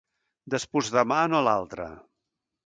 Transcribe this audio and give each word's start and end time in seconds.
Despús-demà 0.53 1.19
no, 1.35 1.43
l'altre. 1.49 1.87